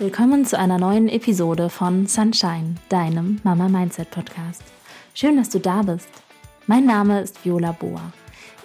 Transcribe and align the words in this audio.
Willkommen 0.00 0.46
zu 0.46 0.56
einer 0.56 0.78
neuen 0.78 1.08
Episode 1.08 1.68
von 1.68 2.06
Sunshine, 2.06 2.76
deinem 2.88 3.40
Mama 3.42 3.68
Mindset 3.68 4.12
Podcast. 4.12 4.62
Schön, 5.12 5.36
dass 5.36 5.48
du 5.48 5.58
da 5.58 5.82
bist. 5.82 6.08
Mein 6.68 6.86
Name 6.86 7.20
ist 7.20 7.44
Viola 7.44 7.72
Boa. 7.72 8.12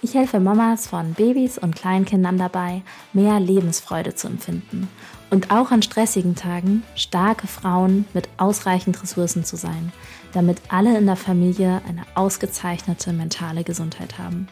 Ich 0.04 0.14
helfe 0.14 0.39
Mamas 0.39 0.86
von 0.86 1.16
Babys 1.16 1.57
und 1.57 1.75
Kleinkindern 1.75 2.38
dabei, 2.38 2.84
mehr 3.14 3.39
Lebensfreude 3.39 4.14
zu 4.14 4.27
empfinden 4.27 4.88
und 5.32 5.50
auch 5.50 5.71
an 5.71 5.82
stressigen 5.82 6.36
Tagen 6.36 6.84
starke 6.93 7.47
Frauen 7.47 8.05
mit 8.13 8.29
ausreichend 8.38 9.02
Ressourcen 9.02 9.43
zu 9.43 9.55
sein, 9.55 9.91
damit 10.34 10.61
alle 10.70 10.95
in 10.95 11.07
der 11.07 11.15
Familie 11.15 11.81
eine 11.89 12.04
ausgezeichnete 12.13 13.11
mentale 13.11 13.63
Gesundheit 13.63 14.20
haben. 14.20 14.47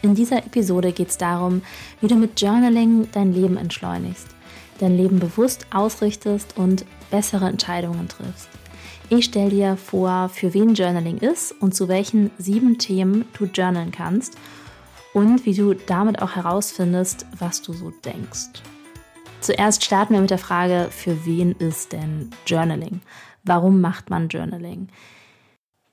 In 0.00 0.14
dieser 0.14 0.38
Episode 0.38 0.92
geht 0.92 1.10
es 1.10 1.18
darum, 1.18 1.60
wie 2.00 2.06
du 2.06 2.14
mit 2.14 2.40
Journaling 2.40 3.08
dein 3.12 3.34
Leben 3.34 3.58
entschleunigst 3.58 4.35
dein 4.78 4.96
Leben 4.96 5.18
bewusst 5.18 5.66
ausrichtest 5.72 6.56
und 6.56 6.84
bessere 7.10 7.48
Entscheidungen 7.48 8.08
triffst. 8.08 8.48
Ich 9.08 9.26
stelle 9.26 9.50
dir 9.50 9.76
vor, 9.76 10.28
für 10.28 10.52
wen 10.52 10.74
Journaling 10.74 11.18
ist 11.18 11.52
und 11.52 11.74
zu 11.74 11.88
welchen 11.88 12.30
sieben 12.38 12.78
Themen 12.78 13.24
du 13.38 13.44
journalen 13.44 13.92
kannst 13.92 14.36
und 15.14 15.46
wie 15.46 15.54
du 15.54 15.74
damit 15.74 16.20
auch 16.20 16.34
herausfindest, 16.34 17.24
was 17.38 17.62
du 17.62 17.72
so 17.72 17.90
denkst. 18.04 18.62
Zuerst 19.40 19.84
starten 19.84 20.14
wir 20.14 20.20
mit 20.20 20.30
der 20.30 20.38
Frage, 20.38 20.88
für 20.90 21.24
wen 21.24 21.52
ist 21.52 21.92
denn 21.92 22.30
Journaling? 22.46 23.00
Warum 23.44 23.80
macht 23.80 24.10
man 24.10 24.28
Journaling? 24.28 24.88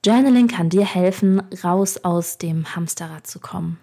Journaling 0.04 0.48
kann 0.48 0.68
dir 0.68 0.84
helfen, 0.84 1.40
raus 1.62 1.98
aus 2.02 2.36
dem 2.36 2.74
Hamsterrad 2.74 3.26
zu 3.26 3.38
kommen. 3.38 3.78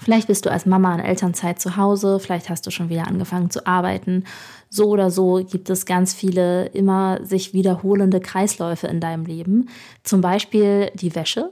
Vielleicht 0.00 0.28
bist 0.28 0.46
du 0.46 0.50
als 0.50 0.66
Mama 0.66 0.94
in 0.94 1.00
Elternzeit 1.00 1.60
zu 1.60 1.76
Hause, 1.76 2.20
vielleicht 2.20 2.48
hast 2.48 2.66
du 2.66 2.70
schon 2.70 2.88
wieder 2.88 3.08
angefangen 3.08 3.50
zu 3.50 3.66
arbeiten. 3.66 4.24
So 4.68 4.88
oder 4.88 5.10
so 5.10 5.44
gibt 5.44 5.70
es 5.70 5.86
ganz 5.86 6.14
viele 6.14 6.66
immer 6.66 7.24
sich 7.24 7.54
wiederholende 7.54 8.20
Kreisläufe 8.20 8.86
in 8.86 9.00
deinem 9.00 9.24
Leben. 9.24 9.68
Zum 10.02 10.20
Beispiel 10.20 10.90
die 10.94 11.14
Wäsche. 11.14 11.50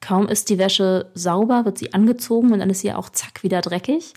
Kaum 0.00 0.26
ist 0.26 0.50
die 0.50 0.58
Wäsche 0.58 1.10
sauber, 1.14 1.64
wird 1.64 1.78
sie 1.78 1.94
angezogen 1.94 2.52
und 2.52 2.58
dann 2.58 2.70
ist 2.70 2.80
sie 2.80 2.92
auch 2.92 3.08
zack 3.10 3.42
wieder 3.42 3.60
dreckig. 3.60 4.14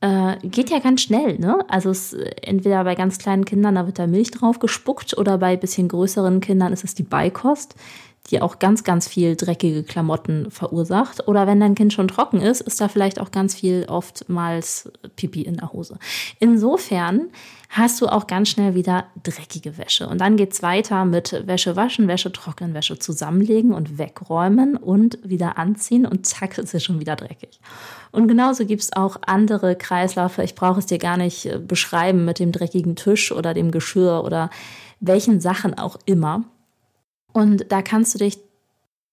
Äh, 0.00 0.36
geht 0.42 0.70
ja 0.70 0.80
ganz 0.80 1.02
schnell, 1.02 1.38
ne? 1.38 1.64
Also 1.68 1.90
es, 1.90 2.12
entweder 2.12 2.82
bei 2.84 2.94
ganz 2.94 3.18
kleinen 3.18 3.44
Kindern, 3.44 3.76
da 3.76 3.86
wird 3.86 3.98
da 3.98 4.06
Milch 4.06 4.32
drauf 4.32 4.58
gespuckt 4.58 5.16
oder 5.16 5.38
bei 5.38 5.56
bisschen 5.56 5.88
größeren 5.88 6.40
Kindern 6.40 6.72
ist 6.72 6.84
es 6.84 6.94
die 6.94 7.04
Beikost 7.04 7.76
die 8.30 8.40
auch 8.40 8.58
ganz, 8.58 8.84
ganz 8.84 9.08
viel 9.08 9.36
dreckige 9.36 9.82
Klamotten 9.82 10.50
verursacht. 10.50 11.26
Oder 11.26 11.46
wenn 11.46 11.60
dein 11.60 11.74
Kind 11.74 11.92
schon 11.92 12.08
trocken 12.08 12.40
ist, 12.40 12.60
ist 12.60 12.80
da 12.80 12.88
vielleicht 12.88 13.20
auch 13.20 13.30
ganz 13.30 13.54
viel 13.54 13.84
oftmals 13.88 14.90
Pipi 15.16 15.42
in 15.42 15.56
der 15.56 15.72
Hose. 15.72 15.98
Insofern 16.38 17.30
hast 17.68 18.00
du 18.00 18.06
auch 18.06 18.26
ganz 18.26 18.50
schnell 18.50 18.74
wieder 18.74 19.06
dreckige 19.22 19.76
Wäsche. 19.76 20.06
Und 20.06 20.20
dann 20.20 20.36
geht's 20.36 20.62
weiter 20.62 21.04
mit 21.04 21.46
Wäsche 21.46 21.74
waschen, 21.74 22.06
Wäsche 22.06 22.30
trocknen, 22.30 22.74
Wäsche 22.74 22.98
zusammenlegen 22.98 23.72
und 23.72 23.98
wegräumen 23.98 24.76
und 24.76 25.18
wieder 25.24 25.58
anziehen 25.58 26.06
und 26.06 26.26
zack, 26.26 26.58
ist 26.58 26.74
es 26.74 26.84
schon 26.84 27.00
wieder 27.00 27.16
dreckig. 27.16 27.60
Und 28.12 28.28
genauso 28.28 28.66
gibt's 28.66 28.92
auch 28.92 29.16
andere 29.26 29.74
Kreislaufe. 29.74 30.42
Ich 30.42 30.54
brauche 30.54 30.78
es 30.78 30.86
dir 30.86 30.98
gar 30.98 31.16
nicht 31.16 31.46
äh, 31.46 31.58
beschreiben 31.58 32.24
mit 32.24 32.38
dem 32.38 32.52
dreckigen 32.52 32.94
Tisch 32.94 33.32
oder 33.32 33.54
dem 33.54 33.70
Geschirr 33.70 34.22
oder 34.22 34.50
welchen 35.00 35.40
Sachen 35.40 35.76
auch 35.76 35.98
immer. 36.04 36.44
Und 37.32 37.70
da 37.70 37.82
kannst 37.82 38.14
du 38.14 38.18
dich 38.18 38.38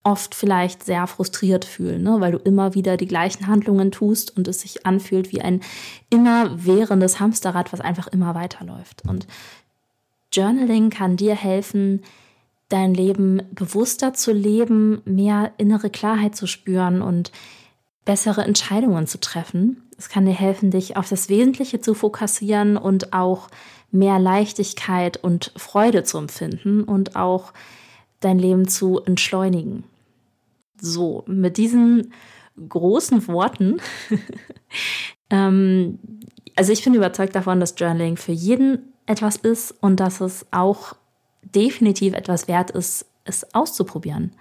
oft 0.02 0.34
vielleicht 0.34 0.82
sehr 0.82 1.06
frustriert 1.06 1.64
fühlen, 1.64 2.02
ne? 2.02 2.20
weil 2.20 2.32
du 2.32 2.38
immer 2.38 2.74
wieder 2.74 2.96
die 2.96 3.06
gleichen 3.06 3.46
Handlungen 3.46 3.92
tust 3.92 4.36
und 4.36 4.48
es 4.48 4.60
sich 4.60 4.86
anfühlt 4.86 5.30
wie 5.32 5.42
ein 5.42 5.60
immerwährendes 6.08 7.20
Hamsterrad, 7.20 7.72
was 7.72 7.80
einfach 7.80 8.08
immer 8.08 8.34
weiterläuft. 8.34 9.02
Und 9.06 9.26
Journaling 10.32 10.90
kann 10.90 11.16
dir 11.16 11.34
helfen, 11.34 12.02
dein 12.70 12.94
Leben 12.94 13.42
bewusster 13.52 14.14
zu 14.14 14.32
leben, 14.32 15.02
mehr 15.04 15.52
innere 15.58 15.90
Klarheit 15.90 16.34
zu 16.34 16.46
spüren 16.46 17.02
und 17.02 17.30
bessere 18.04 18.42
Entscheidungen 18.42 19.06
zu 19.06 19.20
treffen. 19.20 19.82
Es 19.98 20.08
kann 20.08 20.24
dir 20.24 20.32
helfen, 20.32 20.70
dich 20.70 20.96
auf 20.96 21.08
das 21.08 21.28
Wesentliche 21.28 21.80
zu 21.80 21.94
fokussieren 21.94 22.78
und 22.78 23.12
auch 23.12 23.48
mehr 23.90 24.18
Leichtigkeit 24.18 25.18
und 25.18 25.52
Freude 25.56 26.04
zu 26.04 26.16
empfinden 26.16 26.84
und 26.84 27.16
auch 27.16 27.52
dein 28.20 28.38
Leben 28.38 28.68
zu 28.68 29.00
entschleunigen. 29.00 29.84
So, 30.80 31.24
mit 31.26 31.56
diesen 31.56 32.12
großen 32.68 33.26
Worten, 33.28 33.78
ähm, 35.30 35.98
also 36.56 36.72
ich 36.72 36.84
bin 36.84 36.94
überzeugt 36.94 37.34
davon, 37.34 37.60
dass 37.60 37.74
Journaling 37.76 38.16
für 38.16 38.32
jeden 38.32 38.92
etwas 39.06 39.36
ist 39.36 39.72
und 39.80 39.98
dass 39.98 40.20
es 40.20 40.46
auch 40.50 40.94
definitiv 41.42 42.14
etwas 42.14 42.48
wert 42.48 42.70
ist, 42.70 43.06
es 43.24 43.54
auszuprobieren. 43.54 44.32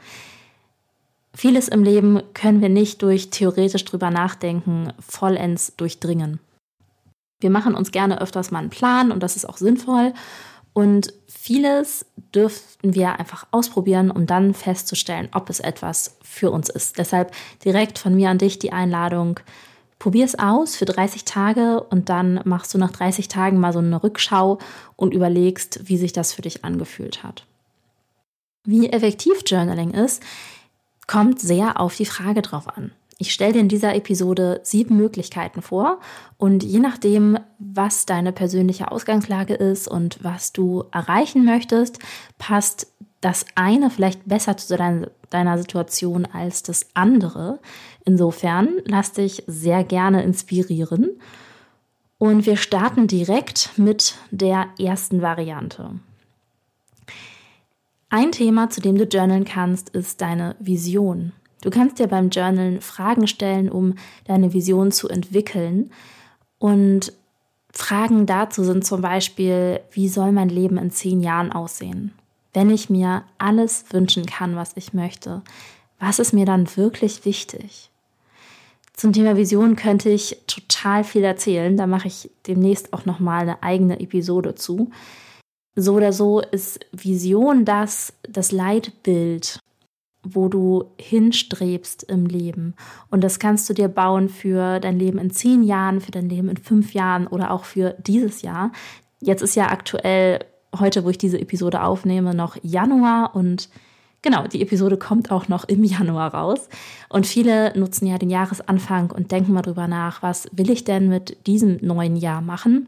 Vieles 1.34 1.68
im 1.68 1.84
Leben 1.84 2.22
können 2.34 2.62
wir 2.62 2.70
nicht 2.70 3.02
durch 3.02 3.30
theoretisch 3.30 3.86
drüber 3.86 4.10
nachdenken 4.10 4.92
vollends 5.00 5.76
durchdringen. 5.78 6.40
Wir 7.40 7.50
machen 7.50 7.76
uns 7.76 7.92
gerne 7.92 8.20
öfters 8.20 8.52
mal 8.52 8.60
einen 8.60 8.70
Plan 8.70 9.12
und 9.12 9.24
das 9.24 9.36
ist 9.36 9.46
auch 9.46 9.58
sinnvoll 9.58 10.14
und 10.80 11.14
vieles 11.28 12.06
dürften 12.34 12.96
wir 12.96 13.20
einfach 13.20 13.48
ausprobieren, 13.52 14.12
um 14.12 14.26
dann 14.26 14.54
festzustellen, 14.54 15.28
ob 15.34 15.50
es 15.50 15.60
etwas 15.60 16.16
für 16.22 16.52
uns 16.52 16.70
ist. 16.70 16.98
Deshalb 16.98 17.34
direkt 17.66 18.00
von 18.00 18.16
mir 18.16 18.30
an 18.30 18.38
dich 18.38 18.60
die 18.60 18.72
Einladung, 18.72 19.42
probier 20.00 20.24
es 20.24 20.40
aus 20.40 20.78
für 20.78 20.86
30 20.86 21.26
Tage 21.26 21.84
und 21.84 22.08
dann 22.08 22.40
machst 22.46 22.74
du 22.74 22.78
nach 22.78 22.92
30 22.92 23.28
Tagen 23.28 23.60
mal 23.60 23.74
so 23.74 23.80
eine 23.80 24.02
Rückschau 24.02 24.58
und 24.96 25.14
überlegst, 25.14 25.82
wie 25.90 25.98
sich 25.98 26.14
das 26.14 26.32
für 26.32 26.44
dich 26.44 26.64
angefühlt 26.64 27.24
hat. 27.24 27.46
Wie 28.64 28.90
effektiv 28.90 29.42
Journaling 29.46 29.92
ist, 29.92 30.24
kommt 31.08 31.42
sehr 31.42 31.78
auf 31.82 31.98
die 31.98 32.06
Frage 32.06 32.42
drauf 32.42 32.70
an. 32.70 32.94
Ich 33.22 33.34
stelle 33.34 33.52
dir 33.52 33.60
in 33.60 33.68
dieser 33.68 33.96
Episode 33.96 34.62
sieben 34.64 34.96
Möglichkeiten 34.96 35.62
vor 35.62 36.00
und 36.38 36.64
je 36.64 36.80
nachdem, 36.80 37.38
was 37.60 38.06
deine 38.06 38.32
persönliche 38.32 38.92
Ausgangslage 38.92 39.56
ist 39.56 39.90
und 39.90 40.24
was 40.24 40.54
du 40.54 40.86
erreichen 40.94 41.44
möchtest, 41.44 42.00
passt 42.38 42.88
das 43.20 43.46
eine 43.56 43.90
vielleicht 43.90 44.26
besser 44.26 44.56
zu 44.56 44.78
deiner 44.78 45.58
Situation 45.58 46.28
als 46.32 46.64
das 46.64 46.86
andere. 46.94 47.60
Insofern 48.06 48.70
lass 48.86 49.12
dich 49.12 49.44
sehr 49.48 49.84
gerne 49.84 50.24
inspirieren. 50.24 51.20
Und 52.20 52.46
wir 52.46 52.56
starten 52.56 53.08
direkt 53.08 53.72
mit 53.78 54.16
der 54.32 54.68
ersten 54.80 55.22
Variante. 55.22 55.92
Ein 58.10 58.32
Thema, 58.32 58.70
zu 58.70 58.80
dem 58.80 58.98
du 58.98 59.04
journalen 59.04 59.44
kannst, 59.44 59.90
ist 59.90 60.22
deine 60.22 60.56
Vision. 60.62 61.34
Du 61.62 61.70
kannst 61.70 62.00
dir 62.00 62.08
beim 62.08 62.30
Journalen 62.30 62.82
Fragen 62.82 63.28
stellen, 63.28 63.70
um 63.70 63.96
deine 64.26 64.54
Vision 64.54 64.92
zu 64.92 65.10
entwickeln. 65.10 65.92
Und 66.58 67.14
Fragen 67.72 68.26
dazu 68.26 68.64
sind 68.64 68.86
zum 68.86 69.02
Beispiel, 69.02 69.82
wie 69.92 70.08
soll 70.08 70.32
mein 70.32 70.50
Leben 70.50 70.78
in 70.78 70.92
zehn 70.92 71.22
Jahren 71.22 71.52
aussehen? 71.52 72.14
Wenn 72.54 72.70
ich 72.70 72.90
mir 72.90 73.24
alles 73.38 73.86
wünschen 73.92 74.26
kann, 74.26 74.56
was 74.56 74.76
ich 74.76 74.94
möchte, 74.94 75.42
was 76.00 76.20
ist 76.20 76.34
mir 76.34 76.46
dann 76.46 76.76
wirklich 76.78 77.26
wichtig? 77.26 77.90
Zum 78.94 79.14
Thema 79.14 79.38
Vision 79.38 79.76
könnte 79.76 80.10
ich 80.10 80.38
total 80.48 81.04
viel 81.04 81.24
erzählen. 81.24 81.78
Da 81.78 81.88
mache 81.88 82.08
ich 82.08 82.30
demnächst 82.48 82.92
auch 82.92 83.06
noch 83.06 83.20
mal 83.20 83.42
eine 83.42 83.64
eigene 83.64 84.00
Episode 84.00 84.56
zu. 84.56 84.92
So 85.76 85.94
oder 85.94 86.12
so 86.12 86.42
ist 86.42 86.80
Vision 86.92 87.64
das 87.64 88.12
das 88.28 88.52
Leitbild 88.52 89.60
wo 90.24 90.50
du 90.50 90.92
hinstrebst 91.00 92.04
im 92.04 92.26
Leben. 92.26 92.76
Und 93.10 93.24
das 93.24 93.40
kannst 93.40 93.70
du 93.70 93.74
dir 93.74 93.88
bauen 93.88 94.30
für 94.30 94.80
dein 94.80 95.00
Leben 95.00 95.18
in 95.18 95.32
zehn 95.32 95.64
Jahren, 95.64 96.02
für 96.02 96.12
dein 96.12 96.30
Leben 96.30 96.50
in 96.50 96.58
fünf 96.58 96.94
Jahren 96.94 97.28
oder 97.28 97.52
auch 97.52 97.64
für 97.64 97.96
dieses 98.00 98.42
Jahr. 98.42 98.72
Jetzt 99.22 99.42
ist 99.42 99.56
ja 99.56 99.70
aktuell, 99.70 100.40
heute, 100.78 101.04
wo 101.04 101.10
ich 101.10 101.18
diese 101.18 101.40
Episode 101.40 101.82
aufnehme, 101.84 102.36
noch 102.36 102.58
Januar 102.62 103.36
und 103.36 103.70
genau, 104.22 104.46
die 104.48 104.62
Episode 104.62 104.98
kommt 104.98 105.32
auch 105.32 105.48
noch 105.48 105.64
im 105.66 105.84
Januar 105.84 106.34
raus. 106.34 106.70
Und 107.10 107.26
viele 107.26 107.78
nutzen 107.78 108.06
ja 108.06 108.18
den 108.18 108.30
Jahresanfang 108.30 109.12
und 109.12 109.32
denken 109.32 109.54
mal 109.54 109.62
drüber 109.62 109.88
nach, 109.88 110.22
was 110.22 110.48
will 110.52 110.70
ich 110.70 110.84
denn 110.84 111.10
mit 111.10 111.48
diesem 111.48 111.80
neuen 111.82 112.16
Jahr 112.16 112.42
machen? 112.42 112.88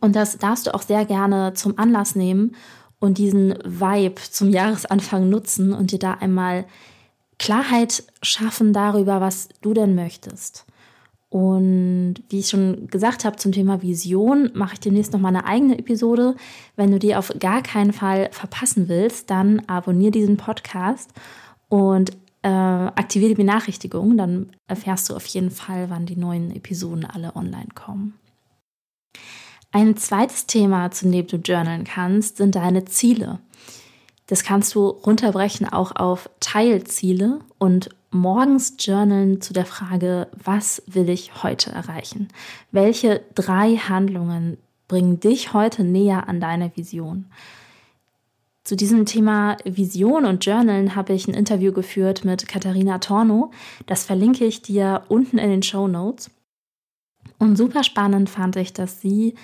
Und 0.00 0.16
das 0.16 0.38
darfst 0.38 0.66
du 0.66 0.74
auch 0.74 0.82
sehr 0.82 1.04
gerne 1.04 1.54
zum 1.54 1.78
Anlass 1.78 2.14
nehmen, 2.14 2.54
und 3.00 3.18
diesen 3.18 3.54
Vibe 3.64 4.20
zum 4.30 4.50
Jahresanfang 4.50 5.28
nutzen 5.28 5.72
und 5.72 5.92
dir 5.92 5.98
da 5.98 6.14
einmal 6.14 6.64
Klarheit 7.38 8.02
schaffen 8.22 8.72
darüber, 8.72 9.20
was 9.20 9.48
du 9.60 9.72
denn 9.72 9.94
möchtest. 9.94 10.66
Und 11.30 12.14
wie 12.30 12.40
ich 12.40 12.48
schon 12.48 12.88
gesagt 12.88 13.24
habe 13.24 13.36
zum 13.36 13.52
Thema 13.52 13.82
Vision, 13.82 14.50
mache 14.54 14.74
ich 14.74 14.80
demnächst 14.80 15.12
noch 15.12 15.20
mal 15.20 15.28
eine 15.28 15.44
eigene 15.44 15.78
Episode. 15.78 16.34
Wenn 16.74 16.90
du 16.90 16.98
die 16.98 17.14
auf 17.14 17.32
gar 17.38 17.62
keinen 17.62 17.92
Fall 17.92 18.30
verpassen 18.32 18.88
willst, 18.88 19.30
dann 19.30 19.60
abonniere 19.66 20.10
diesen 20.10 20.38
Podcast 20.38 21.10
und 21.68 22.12
äh, 22.42 22.48
aktiviere 22.48 23.30
die 23.30 23.42
Benachrichtigung. 23.42 24.16
Dann 24.16 24.50
erfährst 24.68 25.10
du 25.10 25.16
auf 25.16 25.26
jeden 25.26 25.50
Fall, 25.50 25.90
wann 25.90 26.06
die 26.06 26.16
neuen 26.16 26.50
Episoden 26.50 27.04
alle 27.04 27.36
online 27.36 27.68
kommen. 27.74 28.14
Ein 29.70 29.96
zweites 29.96 30.46
Thema, 30.46 30.90
zu 30.90 31.10
dem 31.10 31.26
du 31.26 31.36
journalen 31.36 31.84
kannst, 31.84 32.38
sind 32.38 32.54
deine 32.54 32.86
Ziele. 32.86 33.38
Das 34.26 34.42
kannst 34.42 34.74
du 34.74 34.88
runterbrechen 34.88 35.68
auch 35.68 35.94
auf 35.94 36.30
Teilziele 36.40 37.40
und 37.58 37.90
morgens 38.10 38.76
journalen 38.78 39.40
zu 39.40 39.52
der 39.52 39.66
Frage, 39.66 40.28
was 40.42 40.82
will 40.86 41.10
ich 41.10 41.42
heute 41.42 41.70
erreichen? 41.70 42.28
Welche 42.72 43.20
drei 43.34 43.76
Handlungen 43.76 44.56
bringen 44.86 45.20
dich 45.20 45.52
heute 45.52 45.84
näher 45.84 46.28
an 46.28 46.40
deine 46.40 46.74
Vision? 46.74 47.26
Zu 48.64 48.76
diesem 48.76 49.06
Thema 49.06 49.56
Vision 49.64 50.26
und 50.26 50.44
Journalen 50.44 50.94
habe 50.94 51.14
ich 51.14 51.26
ein 51.26 51.34
Interview 51.34 51.72
geführt 51.72 52.24
mit 52.24 52.48
Katharina 52.48 52.98
Torno. 52.98 53.50
Das 53.86 54.04
verlinke 54.04 54.44
ich 54.44 54.60
dir 54.60 55.04
unten 55.08 55.38
in 55.38 55.48
den 55.48 55.62
Show 55.62 55.88
Notes. 55.88 56.30
Und 57.38 57.56
super 57.56 57.84
spannend 57.84 58.28
fand 58.30 58.56
ich, 58.56 58.72
dass 58.72 59.00
sie 59.00 59.34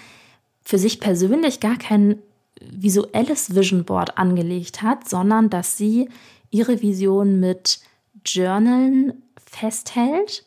für 0.62 0.79
sich 0.79 1.00
persönlich 1.00 1.61
gar 1.61 1.76
kein 1.76 2.19
visuelles 2.61 3.55
Vision 3.55 3.85
Board 3.85 4.17
angelegt 4.19 4.82
hat, 4.82 5.08
sondern 5.08 5.50
dass 5.50 5.76
sie 5.76 6.08
ihre 6.50 6.82
Vision 6.82 7.41
mit 7.41 7.81
Journalen 8.25 9.23
festhält. 9.44 10.44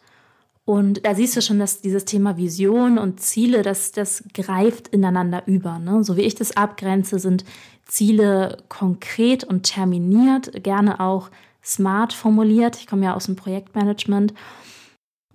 Und 0.66 1.06
da 1.06 1.16
siehst 1.16 1.38
du 1.38 1.42
schon, 1.42 1.60
dass 1.60 1.82
dieses 1.82 2.06
Thema 2.06 2.38
Vision 2.38 2.98
und 2.98 3.22
Ziele, 3.22 3.62
das, 3.62 3.92
das 3.92 4.24
greift 4.34 4.90
ineinander 4.90 5.44
über. 5.46 5.80
Ne? 5.80 6.04
So 6.04 6.18
wie 6.18 6.24
ich 6.24 6.36
das 6.36 6.58
abgrenze, 6.58 7.20
sind 7.20 7.46
Ziele 7.86 8.58
konkret 8.68 9.46
und 9.46 9.64
terminiert, 9.64 10.64
gerne 10.64 11.00
auch 11.00 11.30
smart 11.64 12.12
formuliert. 12.12 12.78
Ich 12.78 12.88
komme 12.88 13.06
ja 13.06 13.16
aus 13.16 13.26
dem 13.28 13.38
Projektmanagement 13.38 14.34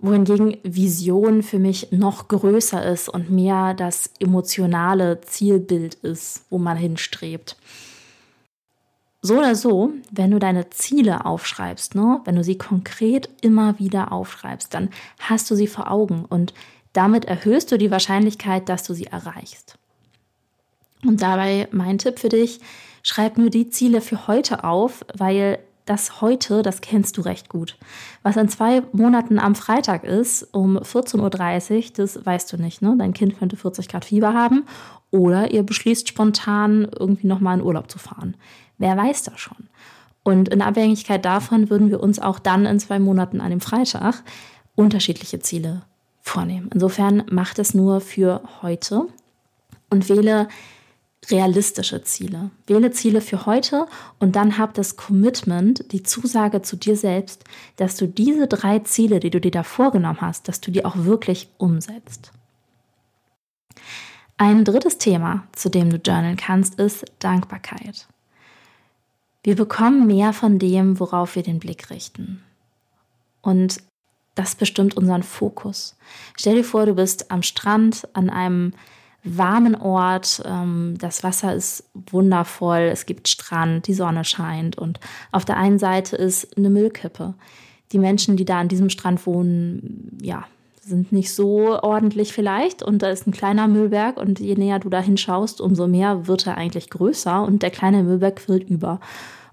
wohingegen 0.03 0.57
Vision 0.63 1.43
für 1.43 1.59
mich 1.59 1.91
noch 1.91 2.27
größer 2.27 2.85
ist 2.85 3.07
und 3.07 3.31
mehr 3.31 3.73
das 3.73 4.11
emotionale 4.19 5.21
Zielbild 5.21 5.95
ist, 5.95 6.43
wo 6.49 6.57
man 6.59 6.75
hinstrebt. 6.75 7.55
So 9.21 9.37
oder 9.37 9.55
so, 9.55 9.91
wenn 10.11 10.31
du 10.31 10.39
deine 10.39 10.69
Ziele 10.69 11.25
aufschreibst, 11.25 11.95
ne, 11.95 12.19
wenn 12.25 12.35
du 12.35 12.43
sie 12.43 12.57
konkret 12.57 13.29
immer 13.41 13.79
wieder 13.79 14.11
aufschreibst, 14.11 14.73
dann 14.73 14.89
hast 15.19 15.49
du 15.49 15.55
sie 15.55 15.67
vor 15.67 15.89
Augen 15.89 16.25
und 16.25 16.53
damit 16.91 17.23
erhöhst 17.23 17.71
du 17.71 17.77
die 17.77 17.89
Wahrscheinlichkeit, 17.89 18.67
dass 18.67 18.83
du 18.83 18.93
sie 18.93 19.05
erreichst. 19.05 19.77
Und 21.05 21.21
dabei 21.21 21.69
mein 21.71 21.97
Tipp 21.97 22.19
für 22.19 22.27
dich, 22.27 22.59
schreib 23.03 23.37
nur 23.37 23.49
die 23.49 23.69
Ziele 23.69 24.01
für 24.01 24.27
heute 24.27 24.65
auf, 24.65 25.05
weil 25.13 25.59
das 25.85 26.21
heute, 26.21 26.61
das 26.61 26.81
kennst 26.81 27.17
du 27.17 27.21
recht 27.21 27.49
gut. 27.49 27.77
Was 28.21 28.37
in 28.37 28.47
zwei 28.47 28.83
Monaten 28.93 29.37
am 29.39 29.55
Freitag 29.55 30.03
ist, 30.03 30.47
um 30.53 30.77
14.30 30.77 31.75
Uhr, 31.75 31.83
das 31.95 32.25
weißt 32.25 32.53
du 32.53 32.57
nicht. 32.57 32.81
Ne? 32.81 32.95
Dein 32.97 33.13
Kind 33.13 33.37
könnte 33.37 33.57
40 33.57 33.87
Grad 33.87 34.05
Fieber 34.05 34.33
haben 34.33 34.65
oder 35.11 35.51
ihr 35.51 35.63
beschließt 35.63 36.07
spontan 36.07 36.87
irgendwie 36.97 37.27
nochmal 37.27 37.59
in 37.59 37.65
Urlaub 37.65 37.91
zu 37.91 37.99
fahren. 37.99 38.35
Wer 38.77 38.97
weiß 38.97 39.23
das 39.23 39.39
schon? 39.39 39.69
Und 40.23 40.49
in 40.49 40.61
Abhängigkeit 40.61 41.25
davon 41.25 41.69
würden 41.69 41.89
wir 41.89 42.01
uns 42.01 42.19
auch 42.19 42.39
dann 42.39 42.65
in 42.65 42.79
zwei 42.79 42.97
Monaten 42.99 43.41
an 43.41 43.49
dem 43.49 43.61
Freitag 43.61 44.23
unterschiedliche 44.75 45.39
Ziele 45.39 45.81
vornehmen. 46.21 46.69
Insofern 46.73 47.23
macht 47.29 47.59
es 47.59 47.73
nur 47.73 47.99
für 47.99 48.41
heute 48.61 49.07
und 49.89 50.07
wähle 50.07 50.47
realistische 51.29 52.03
Ziele. 52.03 52.51
Wähle 52.67 52.91
Ziele 52.91 53.21
für 53.21 53.45
heute 53.45 53.87
und 54.19 54.35
dann 54.35 54.57
hab 54.57 54.73
das 54.73 54.95
Commitment, 54.95 55.91
die 55.91 56.03
Zusage 56.03 56.61
zu 56.61 56.75
dir 56.75 56.97
selbst, 56.97 57.43
dass 57.77 57.95
du 57.95 58.07
diese 58.07 58.47
drei 58.47 58.79
Ziele, 58.79 59.19
die 59.19 59.29
du 59.29 59.39
dir 59.39 59.51
da 59.51 59.63
vorgenommen 59.63 60.21
hast, 60.21 60.47
dass 60.47 60.61
du 60.61 60.71
die 60.71 60.85
auch 60.85 60.95
wirklich 60.97 61.49
umsetzt. 61.57 62.31
Ein 64.37 64.65
drittes 64.65 64.97
Thema, 64.97 65.47
zu 65.53 65.69
dem 65.69 65.89
du 65.89 65.97
journalen 65.97 66.37
kannst, 66.37 66.79
ist 66.79 67.05
Dankbarkeit. 67.19 68.07
Wir 69.43 69.55
bekommen 69.55 70.07
mehr 70.07 70.33
von 70.33 70.59
dem, 70.59 70.99
worauf 70.99 71.35
wir 71.35 71.43
den 71.43 71.59
Blick 71.59 71.89
richten. 71.89 72.43
Und 73.41 73.77
das 74.35 74.55
bestimmt 74.55 74.97
unseren 74.97 75.23
Fokus. 75.23 75.95
Stell 76.35 76.55
dir 76.55 76.63
vor, 76.63 76.85
du 76.85 76.95
bist 76.95 77.29
am 77.29 77.43
Strand 77.43 78.07
an 78.13 78.29
einem 78.29 78.73
warmen 79.23 79.75
Ort. 79.75 80.43
Ähm, 80.45 80.95
das 80.99 81.23
Wasser 81.23 81.53
ist 81.53 81.89
wundervoll, 81.93 82.89
es 82.91 83.05
gibt 83.05 83.27
Strand, 83.27 83.87
die 83.87 83.93
Sonne 83.93 84.25
scheint 84.25 84.77
und 84.77 84.99
auf 85.31 85.45
der 85.45 85.57
einen 85.57 85.79
Seite 85.79 86.15
ist 86.15 86.57
eine 86.57 86.69
Müllkippe. 86.69 87.33
Die 87.91 87.99
Menschen, 87.99 88.37
die 88.37 88.45
da 88.45 88.59
an 88.59 88.67
diesem 88.67 88.89
Strand 88.89 89.25
wohnen, 89.25 90.17
ja, 90.21 90.45
sind 90.81 91.13
nicht 91.13 91.33
so 91.33 91.79
ordentlich 91.81 92.33
vielleicht 92.33 92.83
und 92.83 93.01
da 93.01 93.09
ist 93.09 93.25
ein 93.25 93.31
kleiner 93.31 93.67
Müllberg 93.67 94.17
und 94.17 94.39
je 94.39 94.55
näher 94.55 94.79
du 94.79 94.89
da 94.89 94.99
hinschaust, 94.99 95.61
umso 95.61 95.87
mehr 95.87 96.27
wird 96.27 96.45
er 96.45 96.57
eigentlich 96.57 96.89
größer 96.89 97.43
und 97.43 97.63
der 97.63 97.71
kleine 97.71 98.03
Müllberg 98.03 98.37
quillt 98.37 98.69
über. 98.69 98.99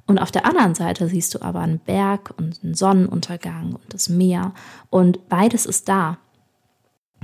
Und 0.06 0.18
auf 0.18 0.32
der 0.32 0.44
anderen 0.44 0.74
Seite 0.74 1.06
siehst 1.06 1.34
du 1.34 1.42
aber 1.42 1.60
einen 1.60 1.78
Berg 1.78 2.34
und 2.36 2.58
einen 2.64 2.74
Sonnenuntergang 2.74 3.74
und 3.74 3.94
das 3.94 4.08
Meer 4.08 4.52
und 4.88 5.28
beides 5.28 5.66
ist 5.66 5.88
da. 5.88 6.18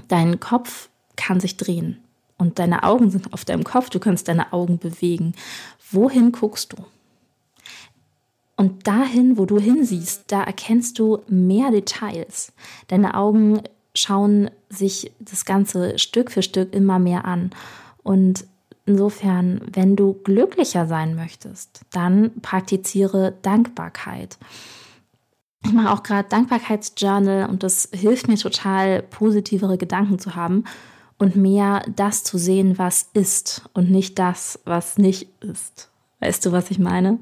Dein 0.07 0.39
Kopf 0.39 0.89
kann 1.17 1.41
sich 1.41 1.57
drehen 1.57 1.99
und 2.39 2.59
deine 2.59 2.83
Augen 2.83 3.11
sind 3.11 3.33
auf 3.33 3.45
deinem 3.45 3.65
Kopf, 3.65 3.91
du 3.91 3.99
kannst 3.99 4.29
deine 4.29 4.53
Augen 4.53 4.79
bewegen. 4.79 5.35
Wohin 5.91 6.33
guckst 6.33 6.73
du? 6.73 6.77
Und 8.57 8.87
dahin, 8.87 9.37
wo 9.37 9.45
du 9.45 9.59
hinsiehst, 9.59 10.25
da 10.29 10.43
erkennst 10.43 10.99
du 10.99 11.19
mehr 11.29 11.71
Details. 11.71 12.53
Deine 12.89 13.15
Augen 13.15 13.61
schauen 13.95 14.51
sich 14.69 15.13
das 15.19 15.45
Ganze 15.45 15.99
Stück 15.99 16.31
für 16.31 16.43
Stück 16.43 16.75
immer 16.75 16.99
mehr 16.99 17.27
an. 17.27 17.51
Und 18.03 18.47
insofern, 18.87 19.61
wenn 19.73 19.97
du 19.97 20.15
glücklicher 20.25 20.87
sein 20.87 21.17
möchtest, 21.17 21.81
dann 21.91 22.33
praktiziere 22.41 23.35
Dankbarkeit. 23.43 24.39
Ich 25.65 25.73
mache 25.73 25.93
auch 25.93 26.03
gerade 26.03 26.29
Dankbarkeitsjournal 26.29 27.49
und 27.49 27.63
das 27.63 27.89
hilft 27.93 28.29
mir 28.29 28.37
total, 28.37 29.03
positivere 29.03 29.77
Gedanken 29.77 30.19
zu 30.19 30.37
haben 30.37 30.65
und 31.19 31.37
mehr 31.37 31.83
das 31.95 32.25
zu 32.25 32.39
sehen, 32.39 32.79
was 32.79 33.09
ist 33.13 33.69
und 33.73 33.91
nicht 33.91 34.19
das, 34.19 34.61
was 34.65 34.99
nicht 34.99 35.29
ist. 35.41 35.91
Weißt 36.21 36.45
du, 36.45 36.53
was 36.53 36.71
ich 36.71 36.79
meine? 36.79 37.19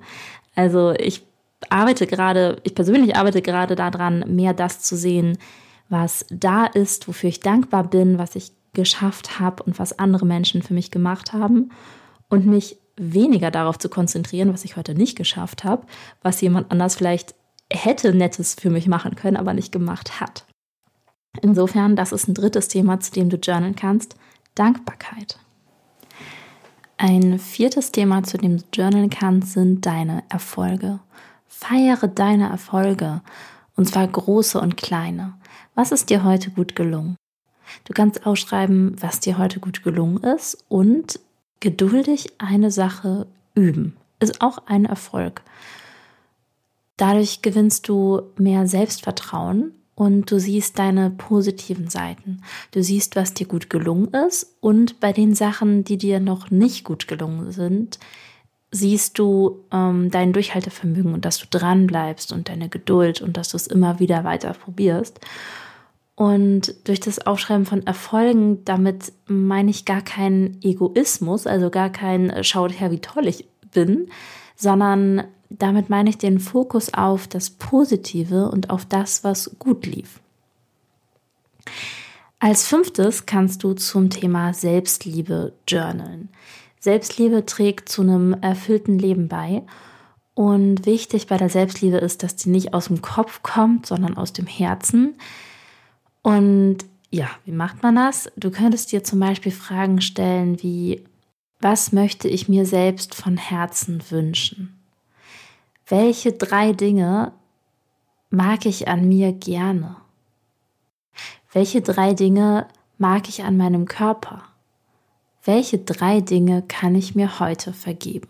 Also 0.54 0.92
ich 0.92 1.24
arbeite 1.70 2.06
gerade, 2.06 2.60
ich 2.64 2.74
persönlich 2.74 3.16
arbeite 3.16 3.42
gerade 3.42 3.76
daran, 3.76 4.24
mehr 4.34 4.54
das 4.54 4.80
zu 4.80 4.96
sehen, 4.96 5.38
was 5.88 6.26
da 6.30 6.66
ist, 6.66 7.08
wofür 7.08 7.28
ich 7.28 7.40
dankbar 7.40 7.84
bin, 7.84 8.18
was 8.18 8.36
ich 8.36 8.52
geschafft 8.72 9.38
habe 9.38 9.62
und 9.62 9.78
was 9.78 9.98
andere 9.98 10.26
Menschen 10.26 10.62
für 10.62 10.74
mich 10.74 10.90
gemacht 10.90 11.32
haben 11.32 11.70
und 12.28 12.46
mich 12.46 12.78
weniger 12.96 13.50
darauf 13.50 13.78
zu 13.78 13.88
konzentrieren, 13.88 14.52
was 14.52 14.64
ich 14.64 14.76
heute 14.76 14.94
nicht 14.94 15.16
geschafft 15.16 15.64
habe, 15.64 15.86
was 16.22 16.40
jemand 16.40 16.70
anders 16.70 16.96
vielleicht 16.96 17.34
hätte 17.72 18.14
Nettes 18.14 18.54
für 18.54 18.70
mich 18.70 18.86
machen 18.86 19.16
können, 19.16 19.36
aber 19.36 19.54
nicht 19.54 19.72
gemacht 19.72 20.20
hat. 20.20 20.44
Insofern, 21.42 21.96
das 21.96 22.12
ist 22.12 22.28
ein 22.28 22.34
drittes 22.34 22.68
Thema, 22.68 23.00
zu 23.00 23.12
dem 23.12 23.28
du 23.28 23.36
journalen 23.36 23.76
kannst, 23.76 24.16
Dankbarkeit. 24.54 25.38
Ein 26.96 27.38
viertes 27.38 27.92
Thema, 27.92 28.22
zu 28.22 28.38
dem 28.38 28.58
du 28.58 28.64
journalen 28.72 29.10
kannst, 29.10 29.52
sind 29.52 29.84
deine 29.84 30.22
Erfolge. 30.28 31.00
Feiere 31.46 32.08
deine 32.08 32.48
Erfolge, 32.48 33.22
und 33.76 33.88
zwar 33.88 34.06
große 34.06 34.60
und 34.60 34.76
kleine. 34.76 35.34
Was 35.74 35.92
ist 35.92 36.10
dir 36.10 36.24
heute 36.24 36.50
gut 36.50 36.76
gelungen? 36.76 37.16
Du 37.84 37.92
kannst 37.92 38.26
ausschreiben, 38.26 38.94
was 39.00 39.20
dir 39.20 39.38
heute 39.38 39.58
gut 39.58 39.82
gelungen 39.82 40.18
ist 40.18 40.64
und 40.68 41.18
geduldig 41.60 42.32
eine 42.38 42.70
Sache 42.70 43.26
üben. 43.54 43.96
Ist 44.20 44.40
auch 44.40 44.58
ein 44.66 44.84
Erfolg. 44.84 45.42
Dadurch 46.96 47.42
gewinnst 47.42 47.88
du 47.88 48.22
mehr 48.36 48.68
Selbstvertrauen 48.68 49.72
und 49.94 50.30
du 50.30 50.38
siehst 50.40 50.78
deine 50.78 51.10
positiven 51.10 51.88
Seiten. 51.88 52.42
Du 52.72 52.82
siehst, 52.82 53.16
was 53.16 53.34
dir 53.34 53.46
gut 53.46 53.70
gelungen 53.70 54.08
ist 54.28 54.56
und 54.60 55.00
bei 55.00 55.12
den 55.12 55.34
Sachen, 55.34 55.84
die 55.84 55.98
dir 55.98 56.20
noch 56.20 56.50
nicht 56.50 56.84
gut 56.84 57.06
gelungen 57.06 57.52
sind, 57.52 57.98
siehst 58.70 59.18
du 59.20 59.64
ähm, 59.72 60.10
dein 60.10 60.32
Durchhaltevermögen 60.32 61.14
und 61.14 61.24
dass 61.24 61.38
du 61.38 61.46
dran 61.48 61.86
bleibst 61.86 62.32
und 62.32 62.48
deine 62.48 62.68
Geduld 62.68 63.22
und 63.22 63.36
dass 63.36 63.50
du 63.50 63.56
es 63.56 63.68
immer 63.68 64.00
wieder 64.00 64.24
weiter 64.24 64.52
probierst. 64.52 65.20
Und 66.16 66.74
durch 66.88 67.00
das 67.00 67.24
Aufschreiben 67.24 67.66
von 67.66 67.86
Erfolgen, 67.86 68.64
damit 68.64 69.12
meine 69.26 69.70
ich 69.70 69.84
gar 69.84 70.02
keinen 70.02 70.60
Egoismus, 70.62 71.46
also 71.46 71.70
gar 71.70 71.90
kein 71.90 72.30
äh, 72.30 72.44
Schaut 72.44 72.78
her, 72.78 72.90
wie 72.90 73.00
toll 73.00 73.26
ich 73.26 73.46
bin, 73.72 74.08
sondern 74.56 75.24
damit 75.58 75.90
meine 75.90 76.10
ich 76.10 76.18
den 76.18 76.40
Fokus 76.40 76.92
auf 76.94 77.26
das 77.28 77.50
Positive 77.50 78.50
und 78.50 78.70
auf 78.70 78.84
das, 78.84 79.24
was 79.24 79.56
gut 79.58 79.86
lief. 79.86 80.20
Als 82.38 82.66
fünftes 82.66 83.26
kannst 83.26 83.62
du 83.62 83.72
zum 83.72 84.10
Thema 84.10 84.52
Selbstliebe 84.52 85.54
journalen. 85.66 86.28
Selbstliebe 86.78 87.46
trägt 87.46 87.88
zu 87.88 88.02
einem 88.02 88.34
erfüllten 88.34 88.98
Leben 88.98 89.28
bei. 89.28 89.62
Und 90.34 90.84
wichtig 90.84 91.28
bei 91.28 91.38
der 91.38 91.48
Selbstliebe 91.48 91.96
ist, 91.96 92.22
dass 92.22 92.36
die 92.36 92.50
nicht 92.50 92.74
aus 92.74 92.88
dem 92.88 93.00
Kopf 93.00 93.42
kommt, 93.42 93.86
sondern 93.86 94.16
aus 94.16 94.32
dem 94.32 94.46
Herzen. 94.46 95.14
Und 96.22 96.78
ja, 97.10 97.30
wie 97.44 97.52
macht 97.52 97.82
man 97.82 97.94
das? 97.94 98.30
Du 98.36 98.50
könntest 98.50 98.92
dir 98.92 99.04
zum 99.04 99.20
Beispiel 99.20 99.52
Fragen 99.52 100.00
stellen 100.00 100.62
wie, 100.62 101.04
was 101.60 101.92
möchte 101.92 102.28
ich 102.28 102.48
mir 102.48 102.66
selbst 102.66 103.14
von 103.14 103.36
Herzen 103.36 104.02
wünschen? 104.10 104.83
Welche 105.86 106.32
drei 106.32 106.72
Dinge 106.72 107.32
mag 108.30 108.64
ich 108.64 108.88
an 108.88 109.06
mir 109.06 109.32
gerne? 109.32 109.96
Welche 111.52 111.82
drei 111.82 112.14
Dinge 112.14 112.66
mag 112.96 113.28
ich 113.28 113.44
an 113.44 113.58
meinem 113.58 113.84
Körper? 113.84 114.44
Welche 115.44 115.78
drei 115.78 116.22
Dinge 116.22 116.62
kann 116.62 116.94
ich 116.94 117.14
mir 117.14 117.38
heute 117.38 117.74
vergeben? 117.74 118.28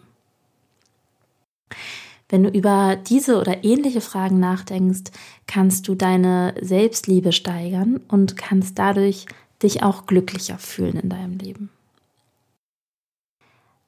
Wenn 2.28 2.42
du 2.42 2.48
über 2.48 2.96
diese 2.96 3.38
oder 3.38 3.62
ähnliche 3.62 4.00
Fragen 4.00 4.40
nachdenkst, 4.40 5.12
kannst 5.46 5.86
du 5.86 5.94
deine 5.94 6.54
Selbstliebe 6.60 7.30
steigern 7.30 8.00
und 8.08 8.36
kannst 8.36 8.80
dadurch 8.80 9.26
dich 9.62 9.84
auch 9.84 10.06
glücklicher 10.06 10.58
fühlen 10.58 10.96
in 10.96 11.08
deinem 11.08 11.38
Leben. 11.38 11.70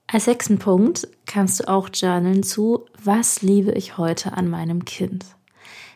Als 0.09 0.27
sechsten 0.27 0.59
Punkt 0.59 1.09
kannst 1.27 1.59
du 1.59 1.69
auch 1.69 1.89
journalen 1.93 2.45
zu, 2.45 2.87
was 3.03 3.43
liebe 3.43 3.73
ich 3.73 3.99
heute 3.99 4.35
an 4.35 4.49
meinem 4.49 4.85
Kind. 4.85 5.25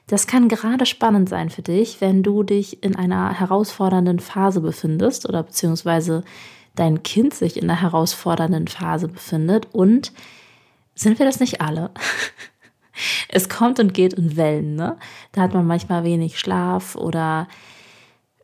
Das 0.08 0.26
kann 0.26 0.48
gerade 0.48 0.84
spannend 0.84 1.28
sein 1.28 1.48
für 1.48 1.62
dich, 1.62 2.00
wenn 2.00 2.24
du 2.24 2.42
dich 2.42 2.82
in 2.82 2.96
einer 2.96 3.38
herausfordernden 3.38 4.18
Phase 4.18 4.60
befindest 4.60 5.28
oder 5.28 5.44
beziehungsweise 5.44 6.24
dein 6.74 7.04
Kind 7.04 7.34
sich 7.34 7.56
in 7.56 7.70
einer 7.70 7.80
herausfordernden 7.80 8.66
Phase 8.66 9.06
befindet 9.06 9.68
und 9.72 10.12
sind 10.96 11.20
wir 11.20 11.26
das 11.26 11.38
nicht 11.38 11.60
alle? 11.60 11.92
es 13.28 13.48
kommt 13.48 13.78
und 13.78 13.94
geht 13.94 14.14
in 14.14 14.36
Wellen, 14.36 14.74
ne? 14.74 14.96
Da 15.30 15.42
hat 15.42 15.54
man 15.54 15.68
manchmal 15.68 16.02
wenig 16.02 16.40
Schlaf 16.40 16.96
oder 16.96 17.46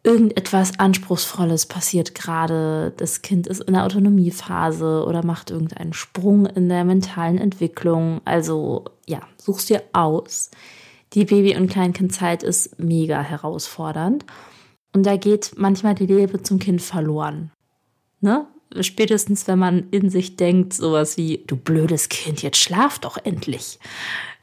irgendetwas 0.07 0.79
Anspruchsvolles 0.79 1.67
passiert 1.67 2.15
gerade. 2.15 2.93
Das 2.97 3.23
Kind 3.23 3.49
ist 3.49 3.61
in 3.63 3.75
der 3.75 3.85
Autonomiephase 3.85 5.05
oder 5.05 5.25
macht 5.25 5.51
irgendeinen 5.51 5.93
Sprung 5.93 6.47
in 6.47 6.69
der 6.69 6.85
mentalen 6.85 7.39
Entwicklung. 7.39 8.21
Also 8.25 8.85
ja, 9.07 9.21
suchst 9.37 9.69
dir 9.69 9.83
aus. 9.93 10.53
Die 11.13 11.25
Baby- 11.25 11.57
und 11.57 11.69
Kleinkindzeit 11.69 12.45
ist 12.45 12.79
mega 12.79 13.21
herausfordernd. 13.21 14.25
Und 14.93 15.05
da 15.05 15.17
geht 15.17 15.55
manchmal 15.57 15.97
die 15.97 16.07
Liebe 16.07 16.41
zum 16.41 16.61
Kind 16.61 16.83
verloren. 16.83 17.51
Ne? 18.21 18.47
Spätestens, 18.81 19.49
wenn 19.49 19.59
man 19.59 19.89
in 19.91 20.09
sich 20.09 20.37
denkt, 20.37 20.73
sowas 20.73 21.17
wie, 21.17 21.43
du 21.47 21.57
blödes 21.57 22.09
Kind, 22.09 22.43
jetzt 22.43 22.59
schlaf 22.59 23.01
doch 23.01 23.19
endlich. 23.25 23.81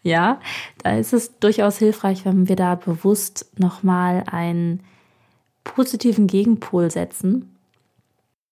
Ja, 0.01 0.41
da 0.83 0.97
ist 0.97 1.13
es 1.13 1.39
durchaus 1.39 1.77
hilfreich, 1.77 2.25
wenn 2.25 2.49
wir 2.49 2.57
da 2.57 2.75
bewusst 2.75 3.49
nochmal 3.57 4.25
einen 4.27 4.81
positiven 5.63 6.27
Gegenpol 6.27 6.91
setzen. 6.91 7.55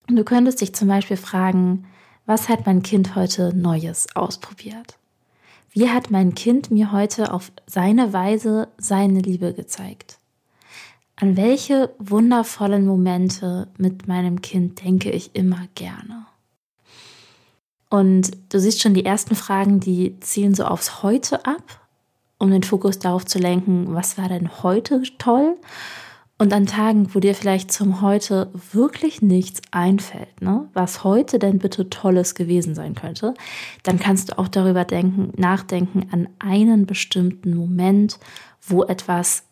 Du 0.08 0.24
könntest 0.24 0.60
dich 0.60 0.74
zum 0.74 0.88
Beispiel 0.88 1.16
fragen, 1.16 1.86
was 2.26 2.48
hat 2.48 2.66
mein 2.66 2.82
Kind 2.82 3.14
heute 3.14 3.54
Neues 3.54 4.06
ausprobiert? 4.14 4.98
Wie 5.70 5.88
hat 5.88 6.10
mein 6.10 6.34
Kind 6.34 6.70
mir 6.70 6.92
heute 6.92 7.32
auf 7.32 7.50
seine 7.66 8.12
Weise 8.12 8.68
seine 8.76 9.20
Liebe 9.20 9.54
gezeigt? 9.54 10.18
An 11.16 11.36
welche 11.36 11.94
wundervollen 11.98 12.84
Momente 12.86 13.68
mit 13.78 14.06
meinem 14.08 14.42
Kind 14.42 14.84
denke 14.84 15.10
ich 15.10 15.34
immer 15.34 15.66
gerne? 15.74 16.26
Und 17.88 18.30
du 18.48 18.58
siehst 18.58 18.80
schon, 18.80 18.94
die 18.94 19.04
ersten 19.04 19.34
Fragen, 19.34 19.78
die 19.78 20.18
zielen 20.20 20.54
so 20.54 20.64
aufs 20.64 21.02
Heute 21.02 21.44
ab, 21.44 21.80
um 22.38 22.50
den 22.50 22.62
Fokus 22.62 22.98
darauf 22.98 23.24
zu 23.26 23.38
lenken, 23.38 23.94
was 23.94 24.18
war 24.18 24.28
denn 24.28 24.62
heute 24.62 25.02
toll? 25.18 25.56
Und 26.38 26.52
an 26.52 26.66
Tagen, 26.66 27.14
wo 27.14 27.20
dir 27.20 27.34
vielleicht 27.34 27.70
zum 27.70 28.00
Heute 28.00 28.50
wirklich 28.72 29.22
nichts 29.22 29.60
einfällt, 29.70 30.42
ne, 30.42 30.68
was 30.72 31.04
heute 31.04 31.38
denn 31.38 31.58
bitte 31.58 31.88
Tolles 31.88 32.34
gewesen 32.34 32.74
sein 32.74 32.94
könnte, 32.94 33.34
dann 33.84 34.00
kannst 34.00 34.30
du 34.30 34.38
auch 34.38 34.48
darüber 34.48 34.84
denken, 34.84 35.32
nachdenken 35.36 36.08
an 36.10 36.28
einen 36.40 36.86
bestimmten 36.86 37.54
Moment, 37.54 38.18
wo 38.60 38.82
etwas 38.82 39.44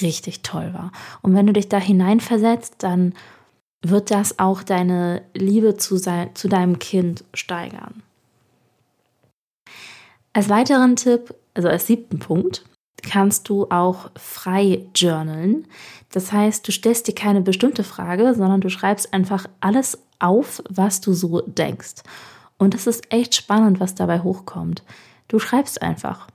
richtig 0.00 0.42
toll 0.42 0.72
war. 0.72 0.92
Und 1.20 1.34
wenn 1.34 1.46
du 1.46 1.52
dich 1.52 1.68
da 1.68 1.78
hineinversetzt, 1.78 2.76
dann 2.78 3.14
wird 3.82 4.10
das 4.10 4.38
auch 4.38 4.62
deine 4.62 5.22
Liebe 5.34 5.76
zu, 5.76 5.96
sein, 5.96 6.30
zu 6.34 6.48
deinem 6.48 6.78
Kind 6.78 7.24
steigern. 7.34 8.02
Als 10.32 10.48
weiteren 10.48 10.96
Tipp, 10.96 11.34
also 11.52 11.68
als 11.68 11.86
siebten 11.86 12.18
Punkt, 12.18 12.64
kannst 13.02 13.48
du 13.48 13.66
auch 13.70 14.10
frei 14.16 14.86
journalen. 14.94 15.66
Das 16.10 16.32
heißt, 16.32 16.66
du 16.66 16.72
stellst 16.72 17.08
dir 17.08 17.14
keine 17.14 17.40
bestimmte 17.40 17.84
Frage, 17.84 18.34
sondern 18.34 18.60
du 18.60 18.70
schreibst 18.70 19.12
einfach 19.12 19.46
alles 19.60 19.98
auf, 20.18 20.62
was 20.68 21.00
du 21.00 21.12
so 21.12 21.40
denkst. 21.40 22.02
Und 22.56 22.74
das 22.74 22.86
ist 22.86 23.12
echt 23.12 23.34
spannend, 23.34 23.80
was 23.80 23.94
dabei 23.94 24.20
hochkommt. 24.20 24.82
Du 25.28 25.38
schreibst 25.38 25.82
einfach. 25.82 26.28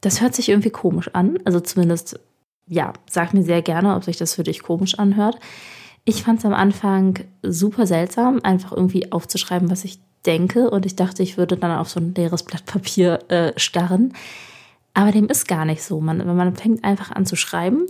Das 0.00 0.20
hört 0.20 0.34
sich 0.34 0.48
irgendwie 0.48 0.70
komisch 0.70 1.10
an, 1.12 1.38
also 1.44 1.60
zumindest 1.60 2.18
ja, 2.68 2.92
sag 3.08 3.32
mir 3.32 3.42
sehr 3.42 3.62
gerne, 3.62 3.94
ob 3.94 4.04
sich 4.04 4.16
das 4.16 4.34
für 4.34 4.42
dich 4.42 4.62
komisch 4.62 4.98
anhört. 4.98 5.38
Ich 6.04 6.22
fand 6.22 6.40
es 6.40 6.44
am 6.44 6.54
Anfang 6.54 7.20
super 7.42 7.86
seltsam, 7.86 8.40
einfach 8.42 8.72
irgendwie 8.72 9.12
aufzuschreiben, 9.12 9.70
was 9.70 9.84
ich 9.84 10.00
denke. 10.24 10.70
Und 10.70 10.86
ich 10.86 10.96
dachte, 10.96 11.22
ich 11.22 11.36
würde 11.36 11.56
dann 11.56 11.70
auf 11.70 11.88
so 11.88 12.00
ein 12.00 12.14
leeres 12.14 12.42
Blatt 12.42 12.64
Papier 12.66 13.20
äh, 13.28 13.52
starren. 13.56 14.12
Aber 14.96 15.12
dem 15.12 15.26
ist 15.26 15.46
gar 15.46 15.66
nicht 15.66 15.82
so. 15.82 16.00
Man, 16.00 16.26
man 16.26 16.56
fängt 16.56 16.82
einfach 16.82 17.10
an 17.10 17.26
zu 17.26 17.36
schreiben. 17.36 17.84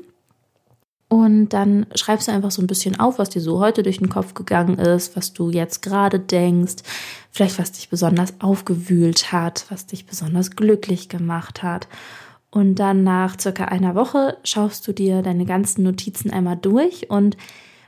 Und 1.09 1.51
dann 1.51 1.87
schreibst 1.95 2.27
du 2.27 2.33
einfach 2.33 2.51
so 2.51 2.61
ein 2.61 2.67
bisschen 2.67 2.99
auf, 2.99 3.21
was 3.21 3.31
dir 3.31 3.41
so 3.41 3.61
heute 3.61 3.85
durch 3.85 3.99
den 3.99 4.09
Kopf 4.09 4.35
gegangen 4.35 4.77
ist, 4.77 5.15
was 5.15 5.33
du 5.33 5.51
jetzt 5.51 5.83
gerade 5.83 6.19
denkst, 6.19 6.83
vielleicht 7.31 7.61
was 7.61 7.71
dich 7.71 7.91
besonders 7.91 8.41
aufgewühlt 8.41 9.31
hat, 9.31 9.67
was 9.69 9.87
dich 9.87 10.07
besonders 10.07 10.57
glücklich 10.57 11.09
gemacht 11.09 11.63
hat. 11.63 11.87
Und 12.51 12.75
dann 12.81 13.05
nach 13.05 13.39
circa 13.39 13.67
einer 13.67 13.95
Woche 13.95 14.39
schaust 14.43 14.89
du 14.89 14.93
dir 14.93 15.23
deine 15.23 15.47
ganzen 15.47 15.85
Notizen 15.85 16.33
einmal 16.33 16.57
durch 16.57 17.09
und 17.09 17.37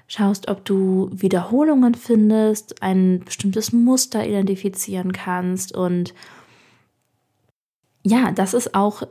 schaust, 0.06 0.46
ob 0.46 0.64
du 0.64 1.10
Wiederholungen 1.12 1.96
findest, 1.96 2.84
ein 2.84 3.22
bestimmtes 3.24 3.72
Muster 3.72 4.24
identifizieren 4.24 5.10
kannst. 5.10 5.76
Und 5.76 6.14
ja, 8.08 8.32
das 8.32 8.54
ist 8.54 8.74
auch 8.74 9.02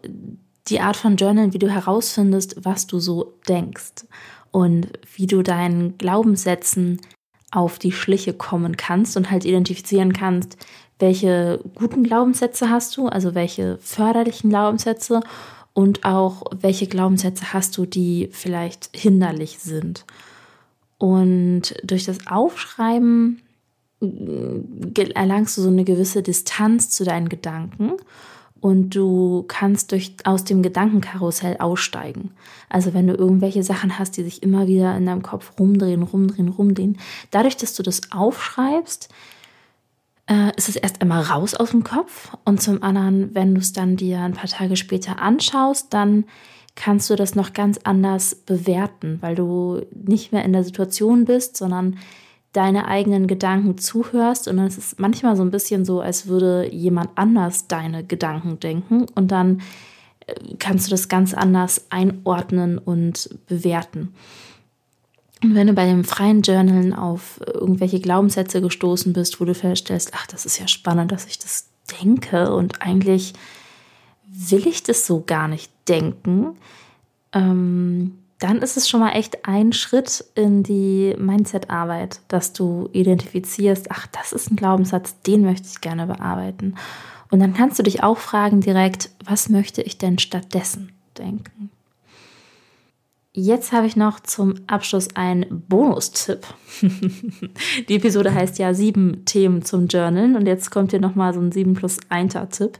die 0.67 0.81
Art 0.81 0.97
von 0.97 1.15
Journal, 1.15 1.53
wie 1.53 1.59
du 1.59 1.69
herausfindest, 1.69 2.65
was 2.65 2.87
du 2.87 2.99
so 2.99 3.35
denkst 3.47 4.05
und 4.51 4.87
wie 5.15 5.27
du 5.27 5.43
deinen 5.43 5.97
Glaubenssätzen 5.97 6.99
auf 7.51 7.79
die 7.79 7.91
Schliche 7.91 8.33
kommen 8.33 8.75
kannst 8.75 9.15
und 9.15 9.31
halt 9.31 9.45
identifizieren 9.45 10.13
kannst, 10.13 10.57
welche 10.99 11.63
guten 11.75 12.03
Glaubenssätze 12.03 12.69
hast 12.69 12.97
du, 12.97 13.07
also 13.07 13.35
welche 13.35 13.77
förderlichen 13.77 14.49
Glaubenssätze 14.49 15.21
und 15.73 16.03
auch 16.03 16.43
welche 16.59 16.87
Glaubenssätze 16.87 17.53
hast 17.53 17.77
du, 17.77 17.85
die 17.85 18.29
vielleicht 18.31 18.89
hinderlich 18.93 19.59
sind. 19.59 20.05
Und 20.97 21.75
durch 21.83 22.05
das 22.05 22.25
Aufschreiben 22.25 23.43
äh, 24.01 25.11
erlangst 25.13 25.55
du 25.55 25.61
so 25.61 25.69
eine 25.69 25.83
gewisse 25.83 26.23
Distanz 26.23 26.89
zu 26.89 27.05
deinen 27.05 27.29
Gedanken 27.29 27.93
und 28.61 28.91
du 28.91 29.45
kannst 29.47 29.91
durch, 29.91 30.15
aus 30.23 30.43
dem 30.43 30.63
Gedankenkarussell 30.63 31.57
aussteigen. 31.57 32.31
Also 32.69 32.93
wenn 32.93 33.07
du 33.07 33.13
irgendwelche 33.13 33.63
Sachen 33.63 33.97
hast, 33.97 34.17
die 34.17 34.23
sich 34.23 34.43
immer 34.43 34.67
wieder 34.67 34.95
in 34.97 35.05
deinem 35.05 35.23
Kopf 35.23 35.53
rumdrehen, 35.59 36.03
rumdrehen, 36.03 36.49
rumdrehen, 36.49 36.97
dadurch, 37.31 37.57
dass 37.57 37.73
du 37.73 37.83
das 37.83 38.11
aufschreibst, 38.11 39.09
äh, 40.27 40.51
ist 40.55 40.69
es 40.69 40.75
erst 40.75 41.01
einmal 41.01 41.23
raus 41.23 41.55
aus 41.55 41.71
dem 41.71 41.83
Kopf 41.83 42.35
und 42.45 42.61
zum 42.61 42.83
anderen, 42.83 43.33
wenn 43.33 43.55
du 43.55 43.61
es 43.61 43.73
dann 43.73 43.95
dir 43.95 44.21
ein 44.21 44.33
paar 44.33 44.49
Tage 44.49 44.75
später 44.75 45.21
anschaust, 45.21 45.93
dann 45.93 46.25
kannst 46.75 47.09
du 47.09 47.15
das 47.15 47.35
noch 47.35 47.53
ganz 47.53 47.79
anders 47.83 48.35
bewerten, 48.35 49.17
weil 49.21 49.35
du 49.35 49.81
nicht 49.93 50.31
mehr 50.31 50.45
in 50.45 50.53
der 50.53 50.63
Situation 50.63 51.25
bist, 51.25 51.57
sondern 51.57 51.97
deine 52.57 52.87
eigenen 52.87 53.27
Gedanken 53.27 53.77
zuhörst 53.77 54.47
und 54.47 54.57
es 54.57 54.79
ist 54.79 54.99
manchmal 54.99 55.35
so 55.35 55.43
ein 55.43 55.51
bisschen 55.51 55.85
so, 55.85 56.01
als 56.01 56.25
würde 56.25 56.67
jemand 56.73 57.11
anders 57.13 57.67
deine 57.67 58.03
Gedanken 58.03 58.59
denken 58.59 59.05
und 59.13 59.27
dann 59.29 59.61
äh, 60.25 60.33
kannst 60.57 60.87
du 60.87 60.91
das 60.91 61.07
ganz 61.07 61.35
anders 61.35 61.85
einordnen 61.91 62.79
und 62.79 63.29
bewerten. 63.47 64.11
Und 65.43 65.53
wenn 65.53 65.67
du 65.67 65.73
bei 65.73 65.85
dem 65.85 66.03
freien 66.03 66.41
Journalen 66.41 66.95
auf 66.95 67.39
irgendwelche 67.45 67.99
Glaubenssätze 67.99 68.59
gestoßen 68.59 69.13
bist, 69.13 69.39
wo 69.39 69.45
du 69.45 69.53
feststellst, 69.53 70.13
ach, 70.15 70.25
das 70.25 70.47
ist 70.47 70.57
ja 70.57 70.67
spannend, 70.67 71.11
dass 71.11 71.27
ich 71.27 71.37
das 71.37 71.67
denke 72.01 72.51
und 72.55 72.81
eigentlich 72.81 73.33
will 74.25 74.65
ich 74.65 74.81
das 74.81 75.05
so 75.05 75.23
gar 75.23 75.47
nicht 75.47 75.71
denken, 75.87 76.57
ähm, 77.33 78.17
dann 78.39 78.59
ist 78.59 78.77
es 78.77 78.87
schon 78.87 78.99
mal 78.99 79.13
echt 79.13 79.47
ein 79.47 79.73
Schritt 79.73 80.23
in 80.35 80.61
die 80.61 81.15
Mindset-Arbeit, 81.17 82.21
dass 82.27 82.53
du 82.53 82.89
identifizierst, 82.93 83.87
ach, 83.89 84.07
das 84.07 84.31
ist 84.31 84.51
ein 84.51 84.55
Glaubenssatz, 84.55 85.19
den 85.21 85.43
möchte 85.43 85.67
ich 85.67 85.81
gerne 85.81 86.05
bearbeiten. 86.05 86.75
Und 87.31 87.39
dann 87.39 87.53
kannst 87.53 87.79
du 87.79 87.83
dich 87.83 88.03
auch 88.03 88.17
fragen 88.17 88.61
direkt, 88.61 89.09
was 89.25 89.49
möchte 89.49 89.81
ich 89.81 89.97
denn 89.97 90.19
stattdessen 90.19 90.91
denken? 91.17 91.71
Jetzt 93.33 93.71
habe 93.71 93.85
ich 93.85 93.95
noch 93.95 94.19
zum 94.19 94.55
Abschluss 94.65 95.15
einen 95.15 95.63
Bonustipp. 95.67 96.47
Die 97.87 97.95
Episode 97.95 98.33
heißt 98.33 98.57
ja 98.57 98.73
sieben 98.73 99.25
Themen 99.25 99.63
zum 99.63 99.87
Journalen 99.87 100.35
und 100.35 100.47
jetzt 100.47 100.71
kommt 100.71 100.89
hier 100.89 100.99
nochmal 100.99 101.35
so 101.35 101.39
ein 101.39 101.51
7 101.51 101.75
plus 101.75 101.97
1 102.09 102.35
Tipp. 102.51 102.79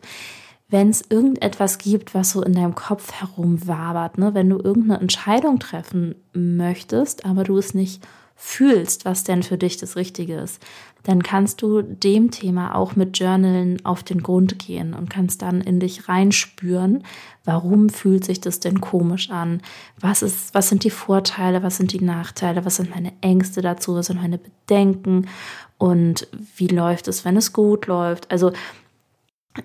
Wenn 0.70 0.90
es 0.90 1.04
irgendetwas 1.10 1.78
gibt, 1.78 2.14
was 2.14 2.32
so 2.32 2.42
in 2.44 2.54
deinem 2.54 2.76
Kopf 2.76 3.14
herumwabert, 3.14 4.18
ne? 4.18 4.34
wenn 4.34 4.50
du 4.50 4.58
irgendeine 4.58 5.00
Entscheidung 5.00 5.60
treffen 5.60 6.16
möchtest, 6.34 7.26
aber 7.26 7.46
du 7.46 7.58
es 7.58 7.74
nicht 7.74 8.06
fühlst, 8.36 9.06
was 9.06 9.24
denn 9.24 9.42
für 9.42 9.58
dich 9.58 9.78
das 9.78 9.96
Richtige 9.96 10.36
ist, 10.36 10.62
dann 11.04 11.24
kannst 11.24 11.62
du 11.62 11.82
dem 11.82 12.32
Thema 12.32 12.76
auch 12.76 12.96
mit 12.96 13.18
Journalen 13.18 13.84
auf 13.84 14.04
den 14.04 14.22
Grund 14.22 14.60
gehen 14.60 14.94
und 14.94 15.10
kannst 15.10 15.42
dann 15.42 15.62
in 15.62 15.80
dich 15.80 16.08
reinspüren, 16.08 17.04
warum 17.46 17.90
fühlt 17.90 18.26
sich 18.26 18.42
das 18.42 18.60
denn 18.60 18.80
komisch 18.80 19.32
an? 19.32 19.62
Was 20.00 20.22
ist, 20.22 20.54
was 20.54 20.70
sind 20.70 20.84
die 20.84 20.92
Vorteile, 20.92 21.64
was 21.64 21.78
sind 21.78 21.94
die 21.94 22.04
Nachteile, 22.04 22.64
was 22.64 22.76
sind 22.76 22.94
meine 22.94 23.14
Ängste 23.22 23.62
dazu, 23.62 23.96
was 23.96 24.08
sind 24.08 24.22
meine 24.22 24.38
Bedenken 24.38 25.28
und 25.78 26.28
wie 26.58 26.68
läuft 26.68 27.08
es, 27.08 27.26
wenn 27.26 27.38
es 27.38 27.54
gut 27.54 27.88
läuft? 27.88 28.30
Also 28.30 28.52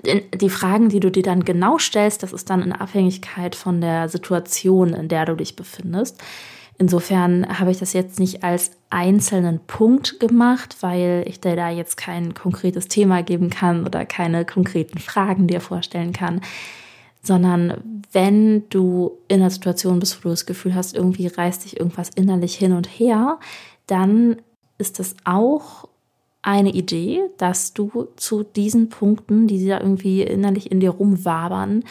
die 0.02 0.50
Fragen, 0.50 0.88
die 0.88 1.00
du 1.00 1.10
dir 1.10 1.22
dann 1.22 1.44
genau 1.44 1.78
stellst, 1.78 2.22
das 2.22 2.32
ist 2.32 2.50
dann 2.50 2.62
in 2.62 2.72
Abhängigkeit 2.72 3.54
von 3.54 3.80
der 3.80 4.08
Situation, 4.08 4.94
in 4.94 5.08
der 5.08 5.26
du 5.26 5.34
dich 5.34 5.56
befindest. 5.56 6.22
Insofern 6.78 7.58
habe 7.58 7.70
ich 7.70 7.78
das 7.78 7.92
jetzt 7.92 8.18
nicht 8.18 8.42
als 8.42 8.72
einzelnen 8.90 9.60
Punkt 9.60 10.18
gemacht, 10.18 10.76
weil 10.80 11.22
ich 11.26 11.40
dir 11.40 11.54
da 11.54 11.70
jetzt 11.70 11.96
kein 11.96 12.34
konkretes 12.34 12.88
Thema 12.88 13.22
geben 13.22 13.50
kann 13.50 13.86
oder 13.86 14.04
keine 14.04 14.44
konkreten 14.44 14.98
Fragen 14.98 15.46
dir 15.46 15.60
vorstellen 15.60 16.12
kann, 16.12 16.40
sondern 17.22 18.02
wenn 18.10 18.68
du 18.68 19.18
in 19.28 19.40
einer 19.40 19.50
Situation 19.50 20.00
bist, 20.00 20.18
wo 20.18 20.22
du 20.24 20.30
das 20.30 20.46
Gefühl 20.46 20.74
hast, 20.74 20.94
irgendwie 20.96 21.28
reißt 21.28 21.64
dich 21.64 21.78
irgendwas 21.78 22.10
innerlich 22.10 22.56
hin 22.56 22.72
und 22.72 22.86
her, 22.86 23.38
dann 23.86 24.36
ist 24.78 24.98
das 24.98 25.14
auch 25.24 25.88
eine 26.42 26.72
Idee, 26.72 27.22
dass 27.38 27.72
du 27.72 28.08
zu 28.16 28.42
diesen 28.42 28.88
Punkten, 28.88 29.46
die 29.46 29.66
da 29.66 29.80
irgendwie 29.80 30.22
innerlich 30.22 30.70
in 30.70 30.80
dir 30.80 30.90
rumwabern, 30.90 31.84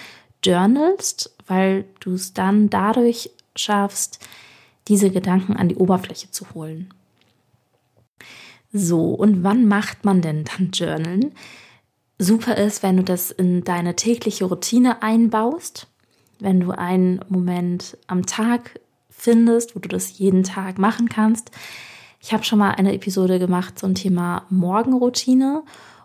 journalst, 0.43 1.33
weil 1.47 1.85
du 2.01 2.13
es 2.13 2.33
dann 2.33 2.69
dadurch 2.69 3.31
schaffst, 3.55 4.19
diese 4.87 5.09
Gedanken 5.09 5.55
an 5.55 5.69
die 5.69 5.75
Oberfläche 5.75 6.31
zu 6.31 6.53
holen. 6.53 6.93
So, 8.73 9.09
und 9.09 9.43
wann 9.43 9.65
macht 9.67 10.05
man 10.05 10.21
denn 10.21 10.45
dann 10.45 10.71
Journalen? 10.71 11.33
Super 12.17 12.57
ist, 12.57 12.83
wenn 12.83 12.97
du 12.97 13.03
das 13.03 13.31
in 13.31 13.63
deine 13.63 13.95
tägliche 13.95 14.45
Routine 14.45 15.01
einbaust, 15.01 15.87
wenn 16.39 16.59
du 16.59 16.71
einen 16.71 17.19
Moment 17.29 17.97
am 18.07 18.25
Tag 18.25 18.79
findest, 19.09 19.75
wo 19.75 19.79
du 19.79 19.89
das 19.89 20.17
jeden 20.17 20.43
Tag 20.43 20.77
machen 20.77 21.09
kannst. 21.09 21.51
Ich 22.23 22.33
habe 22.33 22.43
schon 22.43 22.59
mal 22.59 22.71
eine 22.71 22.93
Episode 22.93 23.39
gemacht 23.39 23.79
zum 23.79 23.95
Thema 23.95 24.45
Morgenroutine 24.49 25.63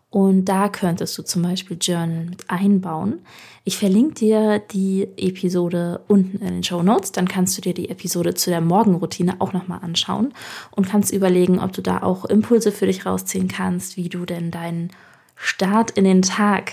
und 0.08 0.46
da 0.46 0.70
könntest 0.70 1.18
du 1.18 1.22
zum 1.22 1.42
Beispiel 1.42 1.76
Journal 1.78 2.24
mit 2.24 2.48
einbauen. 2.48 3.20
Ich 3.64 3.76
verlinke 3.76 4.14
dir 4.14 4.58
die 4.58 5.06
Episode 5.18 6.00
unten 6.08 6.38
in 6.38 6.54
den 6.54 6.64
Show 6.64 6.82
Notes. 6.82 7.12
Dann 7.12 7.28
kannst 7.28 7.58
du 7.58 7.60
dir 7.60 7.74
die 7.74 7.90
Episode 7.90 8.32
zu 8.32 8.48
der 8.48 8.62
Morgenroutine 8.62 9.36
auch 9.40 9.52
nochmal 9.52 9.80
anschauen 9.82 10.32
und 10.70 10.88
kannst 10.88 11.12
überlegen, 11.12 11.60
ob 11.60 11.74
du 11.74 11.82
da 11.82 12.02
auch 12.02 12.24
Impulse 12.24 12.72
für 12.72 12.86
dich 12.86 13.04
rausziehen 13.04 13.48
kannst, 13.48 13.98
wie 13.98 14.08
du 14.08 14.24
denn 14.24 14.50
deinen 14.50 14.90
Start 15.34 15.90
in 15.90 16.04
den 16.04 16.22
Tag 16.22 16.72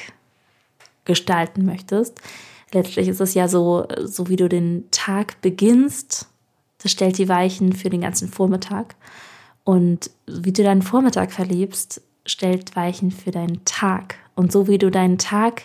gestalten 1.04 1.66
möchtest. 1.66 2.22
Letztlich 2.72 3.10
ist 3.10 3.20
es 3.20 3.34
ja 3.34 3.50
so, 3.50 3.88
so 4.06 4.30
wie 4.30 4.38
du 4.38 4.48
den 4.48 4.86
Tag 4.92 5.42
beginnst, 5.42 6.30
das 6.82 6.92
stellt 6.92 7.18
die 7.18 7.30
Weichen 7.30 7.74
für 7.74 7.90
den 7.90 8.02
ganzen 8.02 8.30
Vormittag. 8.30 8.96
Und 9.64 10.12
wie 10.28 10.52
du 10.52 10.64
deinen 10.64 10.82
Vormittag 10.82 11.32
verlebst, 11.32 12.02
stellt 12.26 12.76
Weichen 12.76 13.12
für 13.12 13.32
deinen 13.32 13.64
Tag. 13.66 14.16
Und 14.36 14.52
so 14.52 14.68
wie 14.68 14.78
du 14.78 14.90
deinen 14.90 15.18
Tag 15.18 15.64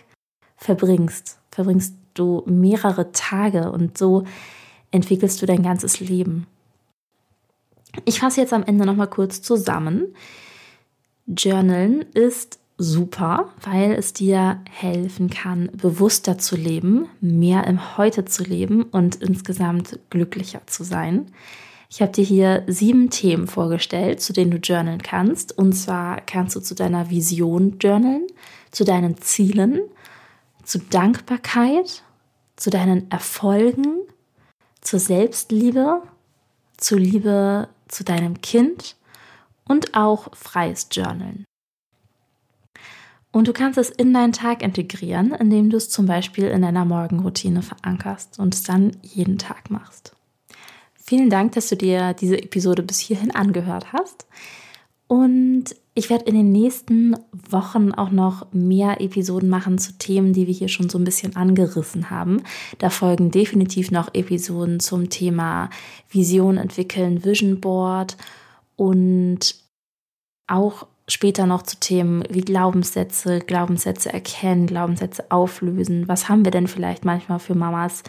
verbringst, 0.56 1.38
verbringst 1.50 1.94
du 2.14 2.42
mehrere 2.46 3.12
Tage 3.12 3.70
und 3.70 3.96
so 3.96 4.24
entwickelst 4.90 5.40
du 5.40 5.46
dein 5.46 5.62
ganzes 5.62 6.00
Leben. 6.00 6.46
Ich 8.04 8.20
fasse 8.20 8.40
jetzt 8.40 8.52
am 8.52 8.64
Ende 8.64 8.86
nochmal 8.86 9.08
kurz 9.08 9.42
zusammen. 9.42 10.14
Journalen 11.26 12.02
ist 12.12 12.58
super, 12.76 13.52
weil 13.62 13.92
es 13.92 14.12
dir 14.12 14.60
helfen 14.70 15.30
kann, 15.30 15.70
bewusster 15.72 16.38
zu 16.38 16.56
leben, 16.56 17.08
mehr 17.20 17.66
im 17.66 17.98
Heute 17.98 18.24
zu 18.24 18.44
leben 18.44 18.84
und 18.84 19.16
insgesamt 19.16 19.98
glücklicher 20.10 20.62
zu 20.66 20.84
sein. 20.84 21.32
Ich 21.90 22.02
habe 22.02 22.12
dir 22.12 22.24
hier 22.24 22.64
sieben 22.66 23.08
Themen 23.08 23.46
vorgestellt, 23.46 24.20
zu 24.20 24.32
denen 24.32 24.50
du 24.50 24.58
journalen 24.58 25.02
kannst. 25.02 25.56
Und 25.56 25.72
zwar 25.72 26.20
kannst 26.20 26.54
du 26.54 26.60
zu 26.60 26.74
deiner 26.74 27.08
Vision 27.08 27.78
journalen, 27.78 28.26
zu 28.70 28.84
deinen 28.84 29.16
Zielen, 29.18 29.80
zu 30.64 30.78
Dankbarkeit, 30.78 32.02
zu 32.56 32.68
deinen 32.68 33.10
Erfolgen, 33.10 34.02
zur 34.82 35.00
Selbstliebe, 35.00 36.02
zur 36.76 36.98
Liebe 36.98 37.68
zu 37.88 38.04
deinem 38.04 38.40
Kind 38.42 38.96
und 39.64 39.94
auch 39.94 40.34
freies 40.36 40.88
Journalen. 40.92 41.44
Und 43.32 43.48
du 43.48 43.52
kannst 43.52 43.78
es 43.78 43.90
in 43.90 44.12
deinen 44.12 44.32
Tag 44.32 44.62
integrieren, 44.62 45.32
indem 45.32 45.70
du 45.70 45.76
es 45.76 45.90
zum 45.90 46.06
Beispiel 46.06 46.48
in 46.48 46.62
deiner 46.62 46.84
Morgenroutine 46.84 47.62
verankerst 47.62 48.38
und 48.38 48.54
es 48.54 48.62
dann 48.62 48.96
jeden 49.02 49.38
Tag 49.38 49.70
machst. 49.70 50.17
Vielen 51.08 51.30
Dank, 51.30 51.52
dass 51.52 51.70
du 51.70 51.74
dir 51.74 52.12
diese 52.12 52.36
Episode 52.36 52.82
bis 52.82 52.98
hierhin 52.98 53.34
angehört 53.34 53.94
hast. 53.94 54.26
Und 55.06 55.74
ich 55.94 56.10
werde 56.10 56.26
in 56.26 56.34
den 56.34 56.52
nächsten 56.52 57.16
Wochen 57.32 57.92
auch 57.92 58.10
noch 58.10 58.52
mehr 58.52 59.00
Episoden 59.00 59.48
machen 59.48 59.78
zu 59.78 59.96
Themen, 59.96 60.34
die 60.34 60.46
wir 60.46 60.52
hier 60.52 60.68
schon 60.68 60.90
so 60.90 60.98
ein 60.98 61.04
bisschen 61.04 61.34
angerissen 61.34 62.10
haben. 62.10 62.42
Da 62.76 62.90
folgen 62.90 63.30
definitiv 63.30 63.90
noch 63.90 64.12
Episoden 64.12 64.80
zum 64.80 65.08
Thema 65.08 65.70
Vision 66.10 66.58
entwickeln, 66.58 67.24
Vision 67.24 67.58
Board 67.58 68.18
und 68.76 69.54
auch 70.46 70.88
später 71.08 71.46
noch 71.46 71.62
zu 71.62 71.80
Themen 71.80 72.22
wie 72.28 72.42
Glaubenssätze, 72.42 73.38
Glaubenssätze 73.38 74.12
erkennen, 74.12 74.66
Glaubenssätze 74.66 75.24
auflösen. 75.30 76.06
Was 76.06 76.28
haben 76.28 76.44
wir 76.44 76.52
denn 76.52 76.66
vielleicht 76.66 77.06
manchmal 77.06 77.38
für 77.38 77.54
Mamas 77.54 78.02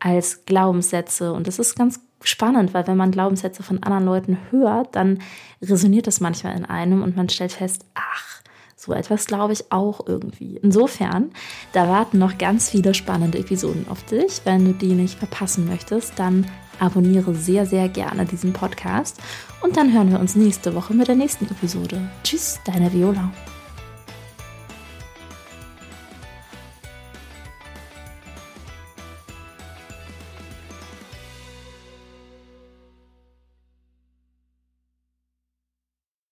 als 0.00 0.44
Glaubenssätze? 0.46 1.32
Und 1.32 1.46
das 1.46 1.58
ist 1.58 1.76
ganz 1.76 2.00
spannend, 2.22 2.74
weil 2.74 2.86
wenn 2.86 2.96
man 2.96 3.10
Glaubenssätze 3.10 3.62
von 3.62 3.82
anderen 3.82 4.04
Leuten 4.04 4.38
hört, 4.50 4.96
dann 4.96 5.20
resoniert 5.62 6.06
das 6.06 6.20
manchmal 6.20 6.56
in 6.56 6.64
einem 6.64 7.02
und 7.02 7.16
man 7.16 7.28
stellt 7.28 7.52
fest, 7.52 7.84
ach, 7.94 8.42
so 8.76 8.92
etwas 8.92 9.26
glaube 9.26 9.52
ich 9.52 9.70
auch 9.72 10.06
irgendwie. 10.06 10.56
Insofern, 10.56 11.30
da 11.72 11.88
warten 11.88 12.18
noch 12.18 12.38
ganz 12.38 12.70
viele 12.70 12.94
spannende 12.94 13.38
Episoden 13.38 13.86
auf 13.88 14.04
dich. 14.04 14.40
Wenn 14.44 14.64
du 14.64 14.72
die 14.72 14.94
nicht 14.94 15.18
verpassen 15.18 15.66
möchtest, 15.66 16.18
dann 16.18 16.46
abonniere 16.78 17.34
sehr, 17.34 17.66
sehr 17.66 17.88
gerne 17.88 18.24
diesen 18.24 18.52
Podcast 18.52 19.20
und 19.62 19.76
dann 19.76 19.92
hören 19.92 20.12
wir 20.12 20.20
uns 20.20 20.36
nächste 20.36 20.74
Woche 20.74 20.94
mit 20.94 21.08
der 21.08 21.16
nächsten 21.16 21.46
Episode. 21.46 22.08
Tschüss, 22.22 22.60
deine 22.64 22.92
Viola. 22.92 23.32